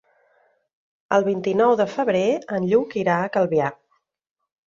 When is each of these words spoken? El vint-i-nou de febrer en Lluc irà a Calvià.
El 1.17 1.25
vint-i-nou 1.27 1.75
de 1.81 1.85
febrer 1.91 2.23
en 2.59 2.65
Lluc 2.71 2.97
irà 3.01 3.17
a 3.27 3.31
Calvià. 3.37 3.67